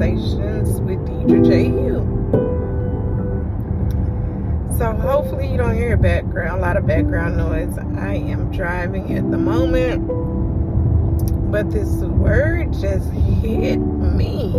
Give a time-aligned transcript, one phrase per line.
[0.00, 2.06] Conversations with Dedra Jai Hill.
[4.78, 7.76] So hopefully you don't hear a background, a lot of background noise.
[7.98, 10.06] I am driving at the moment,
[11.52, 14.52] but this word just hit me.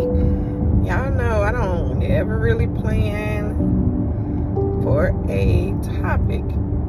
[0.88, 3.56] Y'all know I don't ever really plan
[4.84, 6.44] for a topic.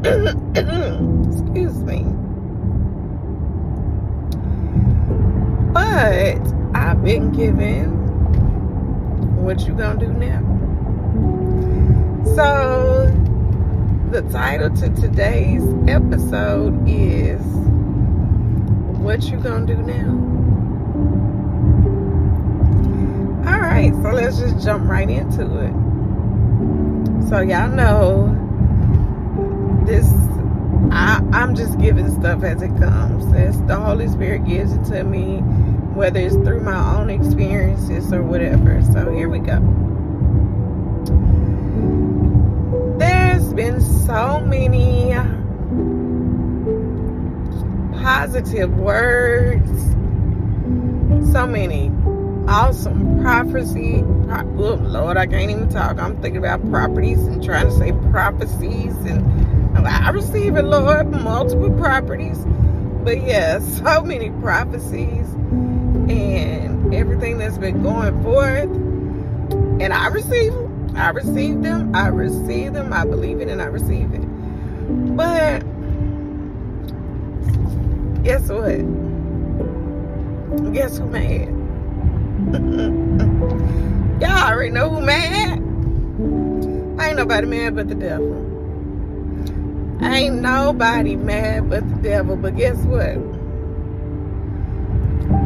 [1.27, 2.05] Excuse me.
[5.73, 6.43] But
[6.75, 8.02] I've been given
[9.43, 10.41] what you gonna do now.
[12.37, 13.11] So
[14.13, 17.41] the title to today's episode is
[19.01, 20.11] What You Gonna Do Now?
[23.51, 25.73] Alright, so let's just jump right into it.
[27.29, 28.39] So y'all know
[29.87, 30.07] this
[30.93, 33.33] I, I'm just giving stuff as it comes.
[33.35, 35.43] As the Holy Spirit gives it to me,
[35.95, 38.83] whether it's through my own experiences or whatever.
[38.93, 39.61] So here we go.
[42.99, 45.13] There's been so many
[48.03, 49.71] positive words,
[51.33, 51.91] so many
[52.49, 54.03] awesome prophecy.
[54.03, 55.99] Oh, Lord, I can't even talk.
[55.99, 61.11] I'm thinking about properties and trying to say prophecies and oh, I receive it, Lord,
[61.11, 62.39] multiple properties.
[63.05, 65.27] But yeah, so many prophecies
[66.11, 68.71] and everything that's been going forth.
[69.81, 70.97] And I receive them.
[70.97, 71.95] I receive them.
[71.95, 72.93] I receive them.
[72.93, 74.21] I believe it and I receive it.
[75.17, 75.61] But
[78.23, 78.79] guess what?
[80.73, 81.49] Guess who mad?
[84.23, 85.59] Y'all already know who mad.
[87.01, 88.39] Ain't nobody mad but the devil.
[90.03, 92.37] Ain't nobody mad but the devil.
[92.37, 93.17] But guess what?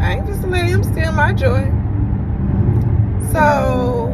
[0.00, 1.64] I ain't just let him steal my joy.
[3.32, 4.12] So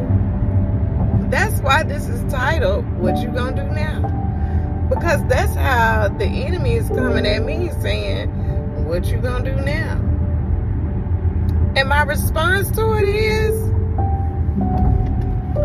[1.29, 4.87] that's why this is titled What You Gonna Do Now?
[4.89, 8.29] Because that's how the enemy is coming at me saying,
[8.85, 9.99] What you gonna do now?
[11.75, 13.59] And my response to it is,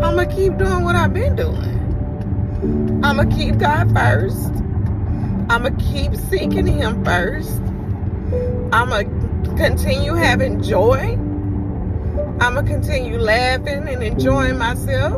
[0.01, 3.01] I'm gonna keep doing what I've been doing.
[3.03, 4.51] I'm gonna keep God first.
[5.49, 7.59] I'm to keep seeking Him first.
[8.71, 9.18] I'm to
[9.59, 11.17] continue having joy.
[12.39, 15.13] I'm going to continue laughing and enjoying myself.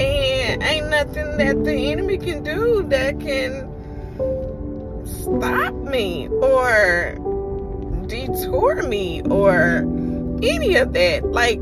[0.00, 3.68] And ain't nothing that the enemy can do that can
[5.04, 7.14] stop me or
[8.06, 9.80] detour me or
[10.42, 11.30] any of that.
[11.30, 11.60] Like,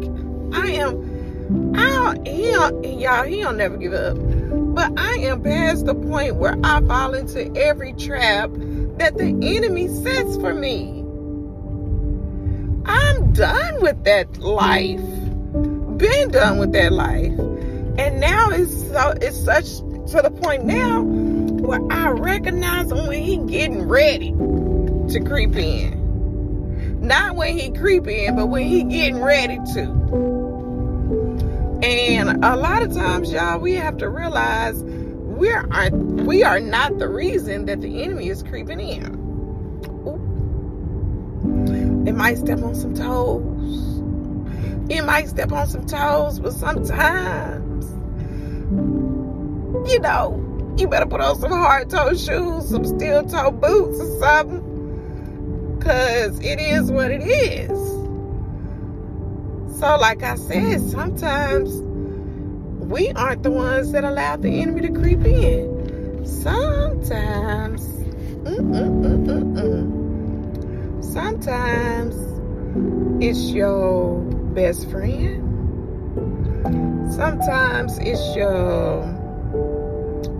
[0.53, 4.17] I am, I don't, he don't, y'all, he don't never give up.
[4.17, 8.49] But I am past the point where I fall into every trap
[8.99, 10.98] that the enemy sets for me.
[13.39, 14.99] Done with that life.
[14.99, 17.39] Been done with that life.
[17.97, 19.79] And now it's so it's such
[20.11, 26.99] to the point now where I recognize when he getting ready to creep in.
[27.01, 29.83] Not when he creep in, but when he getting ready to.
[31.85, 36.99] And a lot of times, y'all, we have to realize we are we are not
[36.99, 39.15] the reason that the enemy is creeping in.
[40.09, 41.78] Ooh.
[42.09, 44.01] It might step on some toes.
[44.89, 47.85] It might step on some toes, but sometimes,
[49.91, 54.21] you know, you better put on some hard toe shoes, some steel toe boots or
[54.21, 55.79] something.
[55.83, 57.79] Cause it is what it is.
[59.79, 61.83] So, like I said, sometimes
[62.91, 66.25] we aren't the ones that allow the enemy to creep in.
[66.25, 67.87] Sometimes,
[68.45, 69.98] mm-mm-mm-mm-mm.
[71.19, 72.15] Sometimes
[73.21, 74.21] it's your
[74.55, 75.43] best friend.
[77.13, 79.03] Sometimes it's your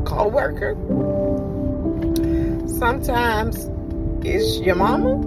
[0.05, 0.77] co-worker.
[2.79, 3.69] Sometimes
[4.25, 5.19] it's your mama.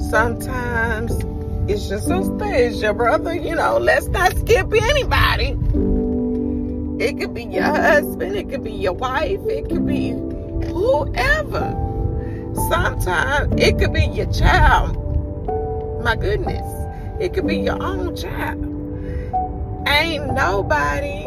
[0.00, 1.12] Sometimes
[1.70, 5.58] it's your sister, it's your brother, you know, let's not skip anybody.
[7.04, 10.12] It could be your husband, it could be your wife, it could be
[10.68, 11.91] whoever.
[12.54, 14.96] Sometimes it could be your child.
[16.02, 16.66] My goodness,
[17.20, 18.68] it could be your own child.
[19.88, 21.26] Ain't nobody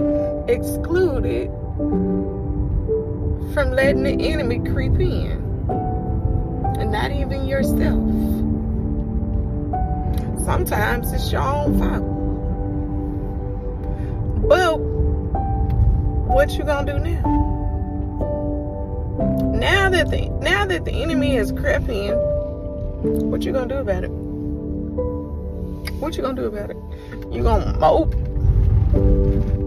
[0.52, 1.50] excluded
[3.54, 5.42] from letting the enemy creep in,
[6.80, 8.04] and not even yourself.
[10.44, 12.04] Sometimes it's your own fault.
[14.48, 14.78] But
[16.28, 17.55] what you gonna do now?
[19.18, 22.14] Now that the now that the enemy has crept in,
[23.30, 24.12] what you gonna do about it?
[26.00, 26.78] What you gonna do about it?
[27.32, 28.14] You gonna mope.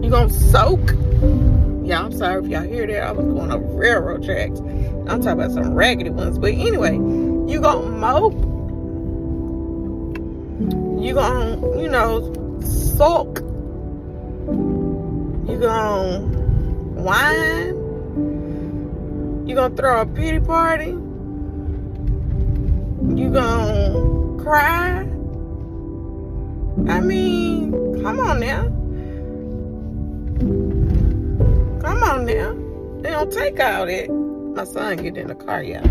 [0.03, 0.91] You gonna soak.
[1.83, 3.01] Yeah, I'm sorry if y'all hear that.
[3.01, 4.59] I was going over railroad tracks.
[4.59, 6.37] I'm talking about some raggedy ones.
[6.37, 8.35] But anyway, you gonna mope.
[11.03, 13.39] You gonna, you know, sulk.
[15.49, 16.19] You gonna
[17.01, 17.88] whine.
[19.49, 20.89] You gonna throw a pity party.
[23.19, 24.99] You gonna cry.
[26.87, 27.71] I mean,
[28.03, 28.65] come on now.
[31.81, 32.53] Come on now.
[33.01, 34.11] They don't take all that.
[34.55, 35.81] My son get in the car, y'all.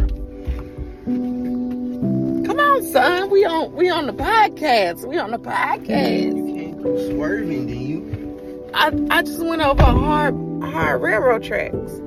[2.46, 3.28] Come on, son.
[3.28, 5.04] We on we on the podcast.
[5.04, 6.36] We on the podcast.
[6.36, 8.70] You can't go swerving, then you.
[8.72, 12.00] I, I just went over hard hard railroad tracks.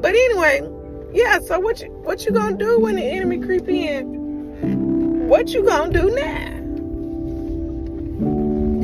[0.00, 0.70] But anyway,
[1.16, 5.28] yeah, so what you what you gonna do when the enemy creep in?
[5.28, 6.52] What you gonna do now?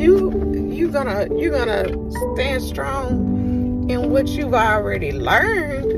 [0.03, 1.89] You you gonna you gonna
[2.35, 5.93] stand strong in what you've already learned.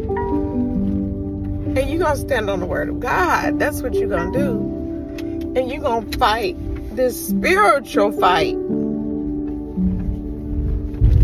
[1.78, 3.60] And you gonna stand on the word of God.
[3.60, 4.58] That's what you gonna do.
[5.56, 6.56] And you gonna fight
[6.96, 8.56] this spiritual fight.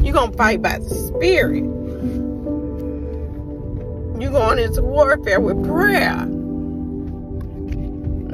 [0.05, 1.80] you gonna fight by the spirit.
[4.31, 6.21] You going into warfare with prayer.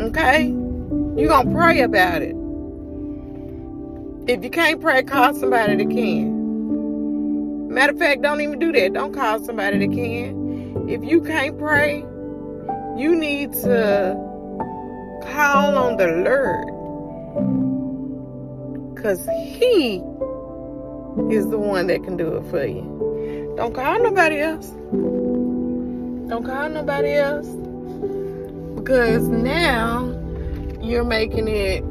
[0.09, 0.45] Okay?
[0.45, 2.37] you gonna pray about it.
[4.31, 7.69] If you can't pray, call somebody that can.
[7.73, 8.93] Matter of fact, don't even do that.
[8.93, 10.87] Don't call somebody that can.
[10.89, 12.01] If you can't pray,
[12.97, 14.15] you need to
[15.33, 16.67] call on the Lord.
[18.95, 20.03] Because He
[21.35, 23.55] is the one that can do it for you.
[23.57, 24.71] Don't call nobody else.
[26.29, 27.47] Don't call nobody else.
[28.77, 30.07] Because now
[30.83, 31.85] you're making it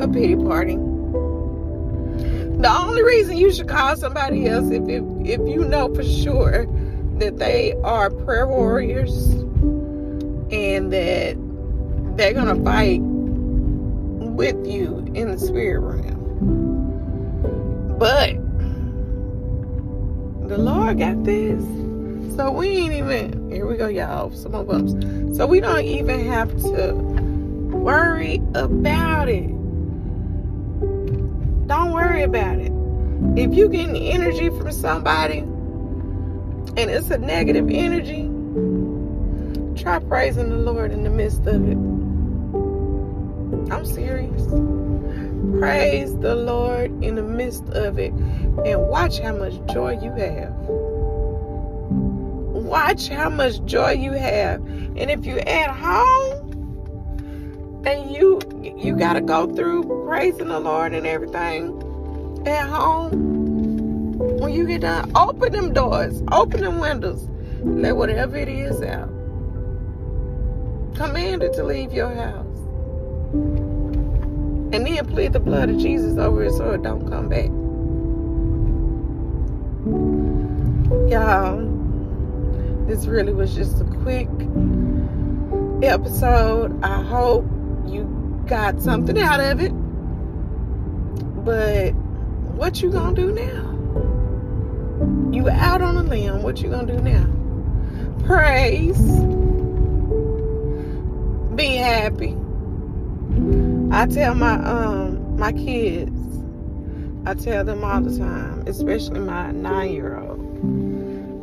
[0.00, 0.74] a pity party.
[0.74, 6.66] The only reason you should call somebody else if if, if you know for sure
[7.18, 9.28] that they are prayer warriors
[10.50, 11.36] and that
[12.16, 16.14] they're gonna fight with you in the spirit realm.
[17.98, 18.34] But
[20.48, 21.83] the Lord got this.
[22.36, 24.32] So we ain't even here we go, y'all.
[24.32, 24.92] Some more bumps.
[25.36, 29.46] So we don't even have to worry about it.
[31.68, 32.72] Don't worry about it.
[33.38, 38.24] If you getting energy from somebody and it's a negative energy,
[39.80, 41.78] try praising the Lord in the midst of it.
[43.72, 44.42] I'm serious.
[45.60, 50.83] Praise the Lord in the midst of it and watch how much joy you have.
[52.74, 54.60] Watch how much joy you have.
[54.66, 56.50] And if you at home
[57.86, 58.40] and you
[58.76, 65.12] you gotta go through praising the Lord and everything at home, when you get done,
[65.14, 67.28] open them doors, open them windows,
[67.62, 69.06] let whatever it is out.
[70.96, 72.56] Command it to leave your house.
[74.74, 77.50] And then plead the blood of Jesus over it so it don't come back.
[81.08, 81.73] Y'all,
[82.86, 84.28] this really was just a quick
[85.82, 86.82] episode.
[86.82, 87.44] I hope
[87.86, 89.72] you got something out of it.
[91.44, 91.94] But
[92.54, 93.72] what you gonna do now?
[95.32, 96.42] You out on a limb.
[96.42, 97.26] What you gonna do now?
[98.26, 98.98] Praise.
[101.54, 102.36] Be happy.
[103.90, 106.10] I tell my um my kids,
[107.26, 110.38] I tell them all the time, especially my nine year old,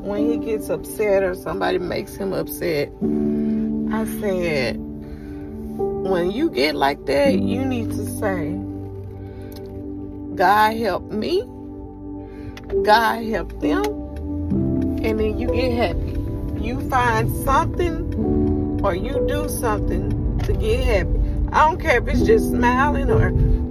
[0.02, 2.90] when he gets upset or somebody makes him upset,
[3.94, 8.52] I said, when you get like that, you need to say,
[10.36, 11.42] God help me,
[12.84, 13.86] God help them,
[15.04, 16.18] and then you get happy.
[16.60, 21.20] You find something or you do something to get happy.
[21.52, 23.28] I don't care if it's just smiling or,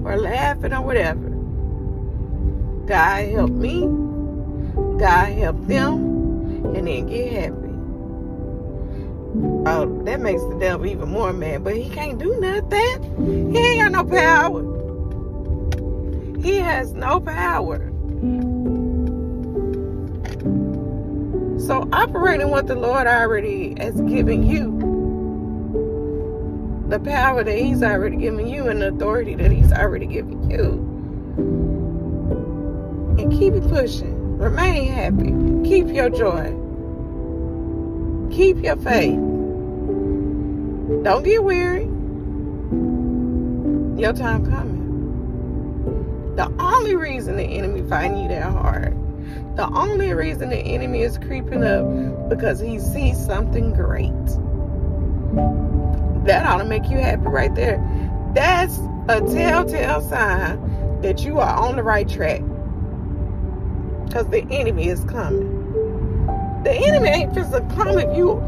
[0.09, 1.29] or laughing or whatever.
[2.87, 3.81] God help me,
[4.99, 6.10] God help them,
[6.65, 7.71] and then get happy.
[9.67, 13.53] Oh, that makes the devil even more mad, but he can't do nothing.
[13.53, 14.63] He ain't got no power.
[16.43, 17.79] He has no power.
[21.61, 24.79] So operating what the Lord already has given you,
[26.89, 30.89] the power that He's already given you, and the authority that He's already given you,
[33.19, 34.20] and keep it pushing.
[34.41, 35.69] Remain happy.
[35.69, 36.57] Keep your joy.
[38.35, 39.19] Keep your faith.
[41.05, 41.85] Don't get weary.
[44.01, 44.81] Your time coming.
[46.37, 48.97] The only reason the enemy fighting you that hard,
[49.57, 54.11] the only reason the enemy is creeping up because he sees something great.
[56.25, 57.77] That ought to make you happy right there.
[58.35, 62.41] That's a telltale sign that you are on the right track.
[64.11, 65.47] Because the enemy is coming.
[66.65, 68.43] The enemy ain't just to come if you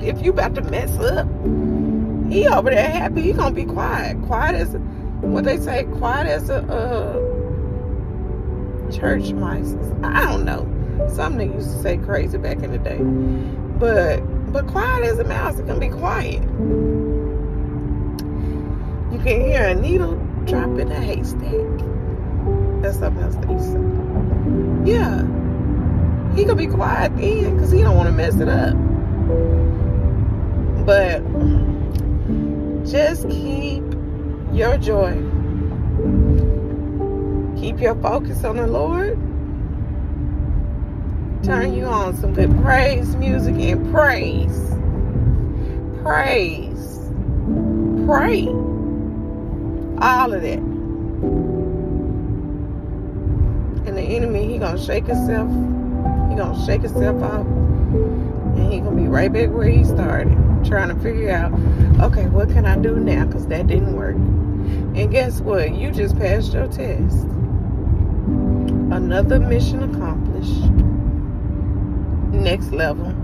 [0.00, 1.28] if you about to mess up.
[2.28, 3.22] He over there happy.
[3.22, 4.20] He gonna be quiet.
[4.22, 4.76] Quiet as
[5.20, 5.84] what they say.
[5.84, 7.12] Quiet as a uh,
[8.90, 9.72] church mice.
[10.02, 10.66] I don't know.
[11.14, 12.98] Something used to say crazy back in the day,
[13.78, 14.18] but
[14.52, 15.60] but quiet as a mouse.
[15.60, 16.42] It can be quiet.
[19.12, 21.97] You can hear a needle drop in a haystack.
[22.88, 24.88] That's something else that he said.
[24.88, 25.20] Yeah.
[26.34, 28.74] He gonna be quiet then because he don't want to mess it up.
[30.86, 31.22] But
[32.90, 33.82] just keep
[34.54, 35.12] your joy.
[37.60, 39.18] Keep your focus on the Lord.
[41.44, 44.70] Turn you on some good praise music and praise.
[46.02, 47.00] Praise.
[48.06, 48.46] Pray.
[50.00, 51.57] All of that.
[54.08, 55.48] Enemy, he gonna shake himself.
[56.30, 57.46] He gonna shake himself off.
[57.46, 60.36] And he gonna be right back where he started.
[60.64, 61.52] Trying to figure out,
[62.00, 63.26] okay, what can I do now?
[63.26, 64.16] Because that didn't work.
[64.16, 65.74] And guess what?
[65.74, 67.26] You just passed your test.
[68.90, 70.70] Another mission accomplished.
[72.32, 73.14] Next level.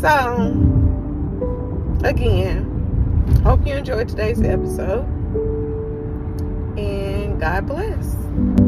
[0.00, 0.52] So,
[2.04, 5.04] again, hope you enjoyed today's episode.
[6.78, 8.61] And God bless.